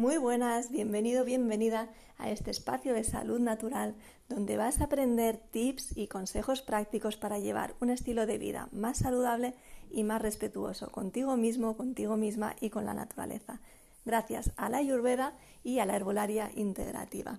[0.00, 3.94] Muy buenas, bienvenido, bienvenida a este espacio de salud natural
[4.30, 8.96] donde vas a aprender tips y consejos prácticos para llevar un estilo de vida más
[8.96, 9.52] saludable
[9.90, 13.60] y más respetuoso contigo mismo, contigo misma y con la naturaleza,
[14.06, 15.34] gracias a la ayurveda
[15.64, 17.38] y a la herbolaria integrativa.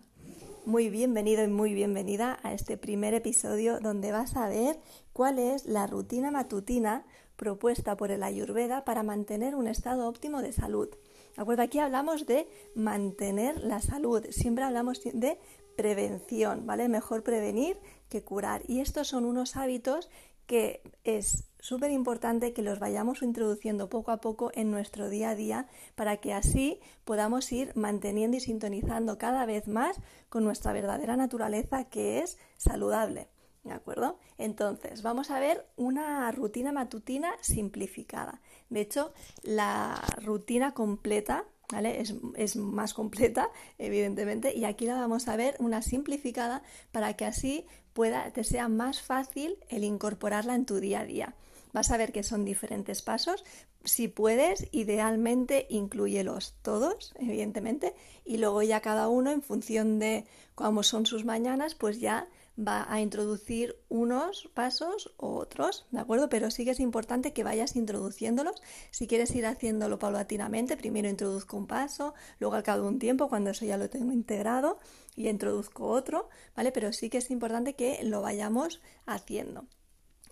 [0.63, 4.77] Muy bienvenido y muy bienvenida a este primer episodio donde vas a ver
[5.13, 7.05] cuál es la rutina matutina
[7.37, 10.89] propuesta por el ayurveda para mantener un estado óptimo de salud.
[11.35, 15.39] ¿De Aquí hablamos de mantener la salud, siempre hablamos de
[15.75, 16.89] prevención, ¿vale?
[16.89, 18.63] Mejor prevenir que curar.
[18.67, 20.09] Y estos son unos hábitos
[20.45, 25.35] que es súper importante que los vayamos introduciendo poco a poco en nuestro día a
[25.35, 29.97] día para que así podamos ir manteniendo y sintonizando cada vez más
[30.29, 33.29] con nuestra verdadera naturaleza que es saludable.
[33.63, 34.17] ¿De acuerdo?
[34.37, 38.41] Entonces, vamos a ver una rutina matutina simplificada.
[38.69, 42.01] De hecho, la rutina completa ¿Vale?
[42.01, 47.23] Es, es, más completa, evidentemente, y aquí la vamos a ver una simplificada para que
[47.23, 51.35] así pueda, te sea más fácil el incorporarla en tu día a día.
[51.73, 53.43] Vas a ver que son diferentes pasos.
[53.85, 60.83] Si puedes, idealmente incluyelos todos, evidentemente, y luego ya cada uno, en función de cómo
[60.83, 66.29] son sus mañanas, pues ya va a introducir unos pasos u otros, ¿de acuerdo?
[66.29, 68.61] Pero sí que es importante que vayas introduciéndolos.
[68.91, 73.29] Si quieres ir haciéndolo paulatinamente, primero introduzco un paso, luego al cabo de un tiempo,
[73.29, 74.79] cuando eso ya lo tengo integrado,
[75.15, 76.71] y introduzco otro, ¿vale?
[76.71, 79.65] Pero sí que es importante que lo vayamos haciendo.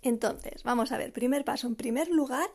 [0.01, 1.67] Entonces, vamos a ver, primer paso.
[1.67, 2.49] En primer lugar,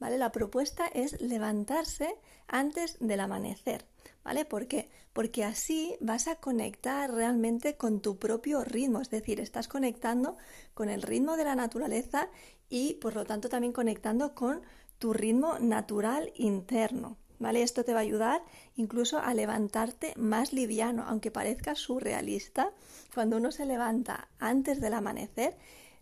[0.00, 2.14] La propuesta es levantarse
[2.48, 3.84] antes del amanecer.
[4.24, 4.44] ¿Vale?
[4.44, 4.88] ¿Por qué?
[5.12, 10.36] Porque así vas a conectar realmente con tu propio ritmo, es decir, estás conectando
[10.74, 12.28] con el ritmo de la naturaleza
[12.68, 14.62] y por lo tanto también conectando con
[14.98, 17.16] tu ritmo natural interno.
[17.38, 17.62] ¿Vale?
[17.62, 18.42] Esto te va a ayudar
[18.76, 22.72] incluso a levantarte más liviano, aunque parezca surrealista.
[23.14, 25.56] Cuando uno se levanta antes del amanecer,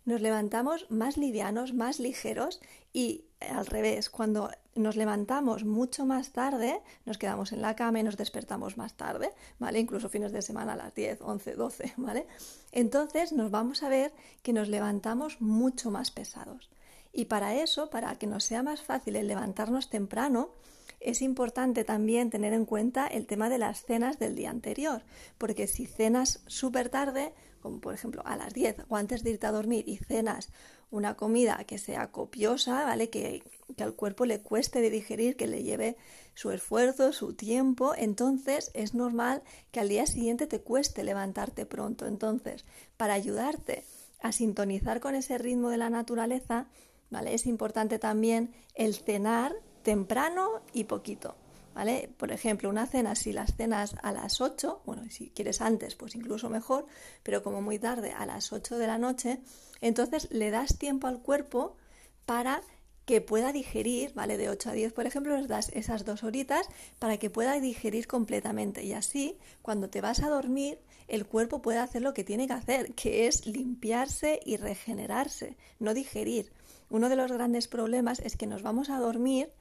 [0.09, 2.59] nos levantamos más livianos, más ligeros
[2.91, 8.03] y al revés, cuando nos levantamos mucho más tarde, nos quedamos en la cama y
[8.03, 9.79] nos despertamos más tarde, ¿vale?
[9.79, 12.25] Incluso fines de semana a las 10, 11, 12, ¿vale?
[12.71, 14.11] Entonces nos vamos a ver
[14.41, 16.69] que nos levantamos mucho más pesados.
[17.11, 20.51] Y para eso, para que nos sea más fácil el levantarnos temprano,
[20.99, 25.03] es importante también tener en cuenta el tema de las cenas del día anterior,
[25.37, 29.47] porque si cenas súper tarde, como por ejemplo a las 10 o antes de irte
[29.47, 30.49] a dormir y cenas
[30.91, 33.09] una comida que sea copiosa, ¿vale?
[33.09, 33.43] Que,
[33.75, 35.97] que al cuerpo le cueste de digerir, que le lleve
[36.33, 42.07] su esfuerzo, su tiempo, entonces es normal que al día siguiente te cueste levantarte pronto.
[42.07, 42.65] Entonces,
[42.97, 43.83] para ayudarte
[44.21, 46.67] a sintonizar con ese ritmo de la naturaleza,
[47.09, 47.33] ¿vale?
[47.33, 49.53] Es importante también el cenar
[49.83, 51.35] temprano y poquito.
[51.75, 52.09] ¿Vale?
[52.17, 56.15] Por ejemplo, una cena, si las cenas a las 8, bueno, si quieres antes, pues
[56.15, 56.87] incluso mejor,
[57.23, 59.39] pero como muy tarde, a las 8 de la noche,
[59.79, 61.77] entonces le das tiempo al cuerpo
[62.25, 62.61] para
[63.09, 64.37] que pueda digerir, ¿vale?
[64.37, 68.83] De 8 a 10, por ejemplo, das esas dos horitas para que pueda digerir completamente.
[68.83, 70.77] Y así, cuando te vas a dormir,
[71.07, 75.95] el cuerpo puede hacer lo que tiene que hacer, que es limpiarse y regenerarse, no
[75.95, 76.51] digerir.
[76.91, 79.51] Uno de los grandes problemas es que nos vamos a dormir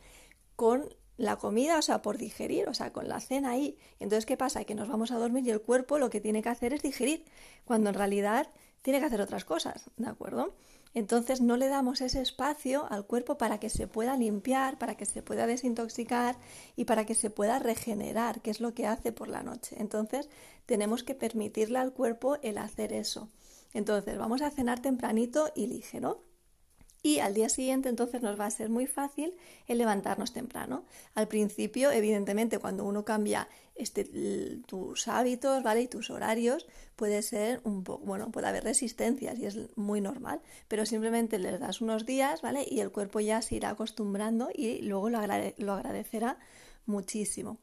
[0.55, 0.85] con
[1.17, 3.79] la comida, o sea, por digerir, o sea, con la cena ahí.
[3.99, 4.65] Entonces, ¿qué pasa?
[4.65, 7.25] Que nos vamos a dormir y el cuerpo lo que tiene que hacer es digerir,
[7.65, 8.51] cuando en realidad
[8.83, 10.55] tiene que hacer otras cosas, ¿de acuerdo?
[10.95, 15.07] Entonces no le damos ese espacio al cuerpo para que se pueda limpiar, para que
[15.07, 16.39] se pueda desintoxicar
[16.77, 19.77] y para que se pueda regenerar, que es lo que hace por la noche.
[19.79, 20.29] Entonces
[20.67, 23.29] tenemos que permitirle al cuerpo el hacer eso.
[23.75, 26.28] Entonces vamos a cenar tempranito y ligero
[27.03, 29.35] y al día siguiente entonces nos va a ser muy fácil
[29.67, 30.85] el levantarnos temprano.
[31.15, 34.05] Al principio, evidentemente, cuando uno cambia este,
[34.67, 35.83] tus hábitos, ¿vale?
[35.83, 36.67] Y tus horarios,
[36.97, 41.61] puede ser un poco, bueno, puede haber resistencias y es muy normal, pero simplemente les
[41.61, 42.67] das unos días, ¿vale?
[42.69, 45.21] Y el cuerpo ya se irá acostumbrando y luego lo,
[45.59, 46.39] lo agradecerá
[46.87, 47.59] muchísimo.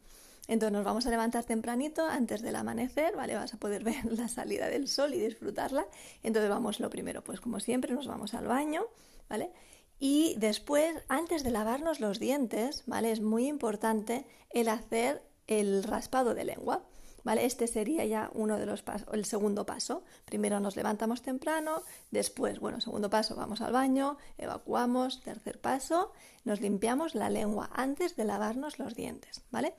[0.48, 3.36] Entonces nos vamos a levantar tempranito antes del amanecer, ¿vale?
[3.36, 5.86] Vas a poder ver la salida del sol y disfrutarla.
[6.24, 8.86] Entonces vamos lo primero, pues como siempre, nos vamos al baño,
[9.30, 9.52] ¿vale?
[10.00, 13.12] Y después, antes de lavarnos los dientes, ¿vale?
[13.12, 16.84] Es muy importante el hacer el raspado de lengua.
[17.24, 17.46] ¿Vale?
[17.46, 20.04] Este sería ya uno de los pasos, el segundo paso.
[20.26, 21.82] Primero nos levantamos temprano,
[22.12, 26.12] después, bueno, segundo paso, vamos al baño, evacuamos, tercer paso,
[26.44, 29.74] nos limpiamos la lengua antes de lavarnos los dientes, ¿vale?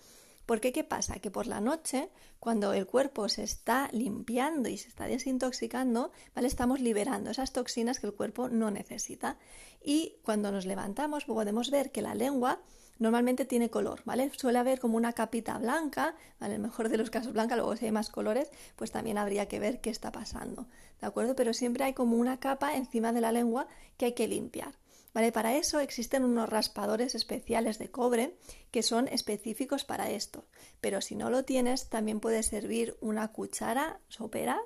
[0.46, 1.14] Porque ¿qué pasa?
[1.16, 2.08] Que por la noche,
[2.38, 6.46] cuando el cuerpo se está limpiando y se está desintoxicando, ¿vale?
[6.46, 9.38] Estamos liberando esas toxinas que el cuerpo no necesita.
[9.82, 12.60] Y cuando nos levantamos podemos ver que la lengua
[12.98, 14.30] normalmente tiene color, ¿vale?
[14.36, 16.54] Suele haber como una capita blanca, ¿vale?
[16.54, 19.48] En el mejor de los casos blanca, luego si hay más colores, pues también habría
[19.48, 20.66] que ver qué está pasando,
[21.00, 21.36] ¿de acuerdo?
[21.36, 23.66] Pero siempre hay como una capa encima de la lengua
[23.96, 24.74] que hay que limpiar.
[25.16, 25.32] ¿Vale?
[25.32, 28.36] Para eso existen unos raspadores especiales de cobre
[28.70, 30.44] que son específicos para esto.
[30.82, 34.60] Pero si no lo tienes, también puede servir una cuchara sopera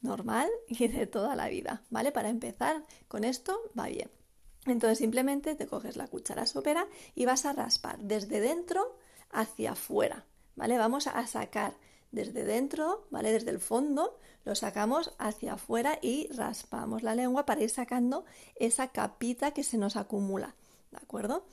[0.00, 1.82] normal y de toda la vida.
[1.90, 2.12] ¿Vale?
[2.12, 4.10] Para empezar con esto va bien.
[4.64, 8.96] Entonces simplemente te coges la cuchara sopera y vas a raspar desde dentro
[9.30, 10.24] hacia afuera.
[10.56, 10.78] ¿Vale?
[10.78, 11.74] Vamos a sacar
[12.12, 13.32] desde dentro, ¿vale?
[13.32, 18.24] Desde el fondo, lo sacamos hacia afuera y raspamos la lengua para ir sacando
[18.56, 20.54] esa capita que se nos acumula,
[20.90, 21.44] ¿de acuerdo?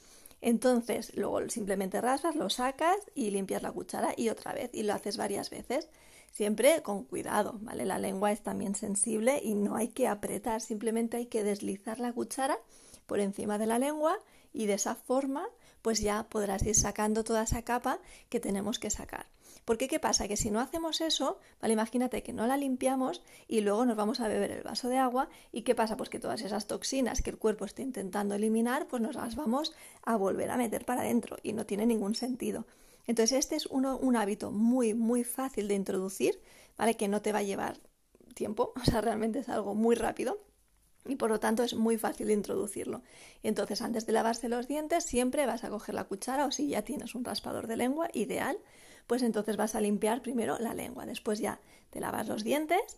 [0.41, 4.93] Entonces, luego simplemente raspas, lo sacas y limpias la cuchara y otra vez, y lo
[4.93, 5.89] haces varias veces.
[6.31, 7.85] Siempre con cuidado, ¿vale?
[7.85, 12.13] La lengua es también sensible y no hay que apretar, simplemente hay que deslizar la
[12.13, 12.59] cuchara
[13.07, 14.19] por encima de la lengua
[14.53, 15.47] y de esa forma
[15.81, 17.99] pues ya podrás ir sacando toda esa capa
[18.29, 19.27] que tenemos que sacar.
[19.67, 20.29] Porque qué pasa?
[20.29, 21.73] Que si no hacemos eso, ¿vale?
[21.73, 25.27] Imagínate que no la limpiamos y luego nos vamos a beber el vaso de agua
[25.51, 25.97] y qué pasa?
[25.97, 29.73] Pues que todas esas toxinas que el cuerpo está intentando eliminar, pues nos las vamos
[30.03, 32.65] a volver a meter para adentro y no tiene ningún sentido.
[33.07, 36.39] Entonces este es un hábito muy, muy fácil de introducir,
[36.77, 36.95] ¿vale?
[36.95, 37.77] Que no te va a llevar
[38.35, 40.46] tiempo, o sea, realmente es algo muy rápido
[41.07, 43.01] y por lo tanto es muy fácil de introducirlo.
[43.43, 46.81] Entonces, antes de lavarse los dientes, siempre vas a coger la cuchara o si ya
[46.81, 48.57] tienes un raspador de lengua, ideal,
[49.07, 51.59] pues entonces vas a limpiar primero la lengua, después ya
[51.89, 52.97] te lavas los dientes,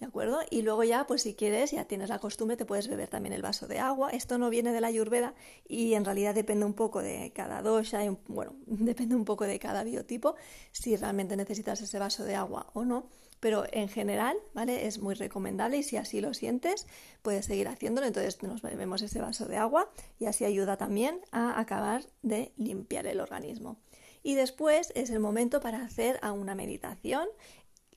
[0.00, 0.40] ¿de acuerdo?
[0.50, 3.42] Y luego ya, pues si quieres, ya tienes la costumbre, te puedes beber también el
[3.42, 4.10] vaso de agua.
[4.10, 5.34] Esto no viene de la ayurveda
[5.68, 9.58] y en realidad depende un poco de cada dosha, y, bueno, depende un poco de
[9.58, 10.34] cada biotipo,
[10.72, 13.08] si realmente necesitas ese vaso de agua o no.
[13.40, 14.86] Pero en general, ¿vale?
[14.86, 16.86] Es muy recomendable y si así lo sientes,
[17.22, 18.06] puedes seguir haciéndolo.
[18.06, 23.06] Entonces nos bebemos ese vaso de agua y así ayuda también a acabar de limpiar
[23.06, 23.78] el organismo
[24.22, 27.28] y después es el momento para hacer una meditación.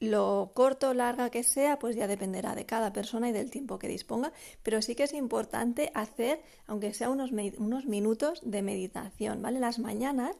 [0.03, 3.79] Lo corto o larga que sea, pues ya dependerá de cada persona y del tiempo
[3.79, 9.41] que disponga, pero sí que es importante hacer, aunque sea unos, unos minutos de meditación,
[9.41, 9.61] ¿vale?
[9.61, 10.35] Las mañanas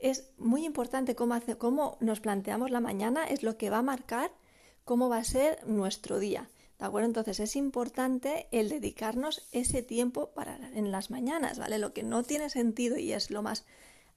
[0.00, 3.82] es muy importante cómo, hace, cómo nos planteamos la mañana, es lo que va a
[3.82, 4.30] marcar
[4.86, 6.48] cómo va a ser nuestro día.
[6.78, 7.08] ¿De acuerdo?
[7.08, 11.78] Entonces es importante el dedicarnos ese tiempo para en las mañanas, ¿vale?
[11.78, 13.66] Lo que no tiene sentido y es lo más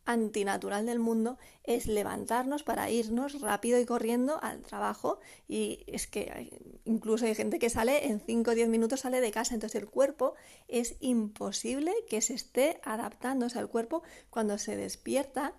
[0.06, 6.60] antinatural del mundo es levantarnos para irnos rápido y corriendo al trabajo y es que
[6.86, 9.90] incluso hay gente que sale en 5 o 10 minutos sale de casa, entonces el
[9.90, 10.34] cuerpo
[10.68, 15.54] es imposible que se esté adaptándose al cuerpo cuando se despierta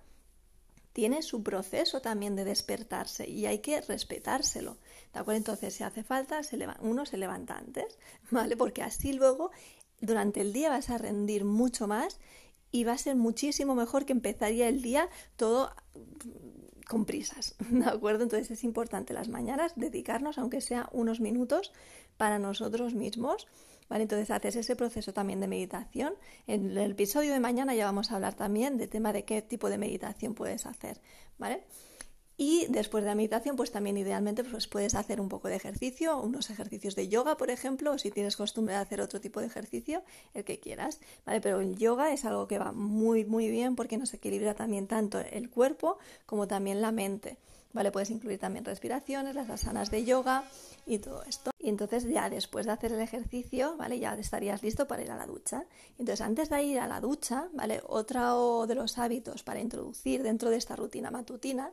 [0.92, 4.76] tiene su proceso también de despertarse y hay que respetárselo.
[5.12, 5.38] ¿De acuerdo?
[5.38, 7.98] Entonces, si hace falta, se uno se levanta antes,
[8.30, 8.56] ¿vale?
[8.56, 9.50] Porque así luego
[10.00, 12.18] durante el día vas a rendir mucho más
[12.72, 15.70] y va a ser muchísimo mejor que empezaría el día todo
[16.88, 18.24] con prisas, ¿de acuerdo?
[18.24, 21.72] Entonces es importante las mañanas dedicarnos, aunque sea unos minutos,
[22.16, 23.46] para nosotros mismos,
[23.88, 24.02] ¿vale?
[24.02, 26.14] Entonces haces ese proceso también de meditación.
[26.46, 29.70] En el episodio de mañana ya vamos a hablar también de tema de qué tipo
[29.70, 31.00] de meditación puedes hacer,
[31.38, 31.64] ¿vale?
[32.36, 36.18] Y después de la meditación, pues también idealmente pues puedes hacer un poco de ejercicio,
[36.18, 39.46] unos ejercicios de yoga, por ejemplo, o si tienes costumbre de hacer otro tipo de
[39.46, 40.02] ejercicio,
[40.34, 41.40] el que quieras, ¿vale?
[41.40, 45.20] Pero el yoga es algo que va muy, muy bien porque nos equilibra también tanto
[45.20, 47.36] el cuerpo como también la mente,
[47.74, 47.92] ¿vale?
[47.92, 50.44] Puedes incluir también respiraciones, las asanas de yoga
[50.86, 51.50] y todo esto.
[51.58, 53.98] Y entonces ya después de hacer el ejercicio, ¿vale?
[53.98, 55.64] Ya estarías listo para ir a la ducha.
[55.98, 57.80] Entonces antes de ir a la ducha, ¿vale?
[57.86, 61.70] Otro de los hábitos para introducir dentro de esta rutina matutina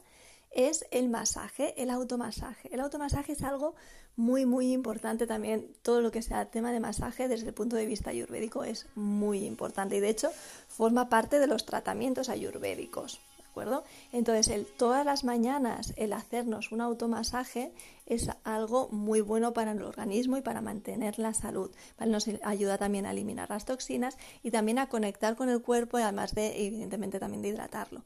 [0.51, 2.73] es el masaje, el automasaje.
[2.73, 3.75] El automasaje es algo
[4.15, 5.73] muy, muy importante también.
[5.81, 9.45] Todo lo que sea tema de masaje desde el punto de vista ayurvédico es muy
[9.45, 10.29] importante y de hecho
[10.67, 13.21] forma parte de los tratamientos ayurvédicos.
[13.37, 13.83] ¿De acuerdo?
[14.11, 17.71] Entonces, el, todas las mañanas el hacernos un automasaje
[18.05, 21.71] es algo muy bueno para el organismo y para mantener la salud.
[22.05, 26.03] Nos ayuda también a eliminar las toxinas y también a conectar con el cuerpo y
[26.03, 28.03] además de, evidentemente, también de hidratarlo.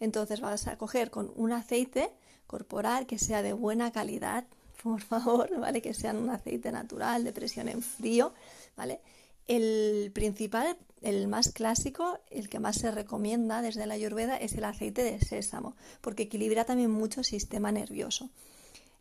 [0.00, 2.10] Entonces vas a coger con un aceite
[2.46, 4.44] corporal que sea de buena calidad,
[4.82, 5.82] por favor, ¿vale?
[5.82, 8.32] Que sea un aceite natural de presión en frío,
[8.76, 9.00] ¿vale?
[9.46, 14.64] El principal, el más clásico, el que más se recomienda desde la Ayurveda es el
[14.64, 18.30] aceite de sésamo, porque equilibra también mucho el sistema nervioso.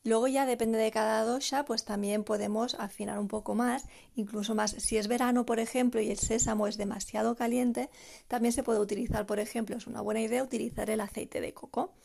[0.05, 4.69] Luego ya depende de cada dosha, pues también podemos afinar un poco más, incluso más.
[4.77, 7.89] Si es verano, por ejemplo, y el sésamo es demasiado caliente,
[8.27, 11.95] también se puede utilizar, por ejemplo, es una buena idea utilizar el aceite de coco,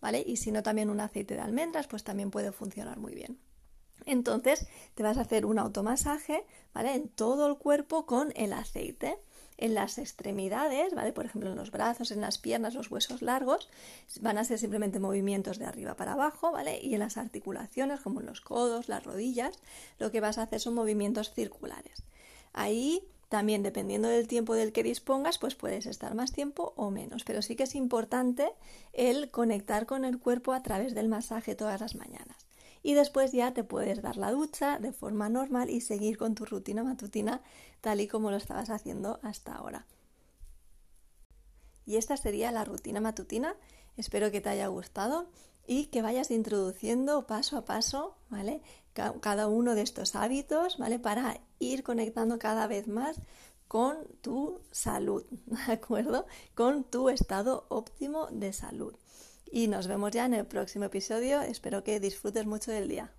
[0.00, 0.22] ¿vale?
[0.24, 3.40] Y si no también un aceite de almendras, pues también puede funcionar muy bien.
[4.06, 6.94] Entonces te vas a hacer un automasaje, ¿vale?
[6.94, 9.18] En todo el cuerpo con el aceite
[9.58, 11.12] en las extremidades, ¿vale?
[11.12, 13.68] Por ejemplo, en los brazos, en las piernas, los huesos largos,
[14.20, 16.80] van a ser simplemente movimientos de arriba para abajo, ¿vale?
[16.80, 19.58] Y en las articulaciones, como en los codos, las rodillas,
[19.98, 22.04] lo que vas a hacer son movimientos circulares.
[22.52, 27.24] Ahí también, dependiendo del tiempo del que dispongas, pues puedes estar más tiempo o menos,
[27.24, 28.48] pero sí que es importante
[28.92, 32.47] el conectar con el cuerpo a través del masaje todas las mañanas
[32.88, 36.46] y después ya te puedes dar la ducha de forma normal y seguir con tu
[36.46, 37.42] rutina matutina
[37.82, 39.84] tal y como lo estabas haciendo hasta ahora.
[41.84, 43.56] Y esta sería la rutina matutina.
[43.98, 45.28] Espero que te haya gustado
[45.66, 48.62] y que vayas introduciendo paso a paso, ¿vale?
[48.94, 50.98] Cada uno de estos hábitos, ¿vale?
[50.98, 53.20] Para ir conectando cada vez más
[53.68, 55.26] con tu salud,
[55.66, 56.24] ¿de acuerdo?
[56.54, 58.94] Con tu estado óptimo de salud
[59.50, 61.40] y nos vemos ya en el próximo episodio.
[61.42, 63.12] Espero que disfrutes mucho del día.